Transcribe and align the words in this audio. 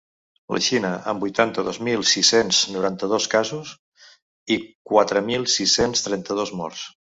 La 0.53 0.59
Xina, 0.67 0.89
amb 1.11 1.25
vuitanta-dos 1.25 1.79
mil 1.87 2.05
sis-cents 2.13 2.63
noranta-dos 2.77 3.29
casos 3.35 3.75
i 4.57 4.61
quatre 4.95 5.25
mil 5.31 5.49
sis-cents 5.59 6.07
trenta-dos 6.11 6.57
morts. 6.65 6.87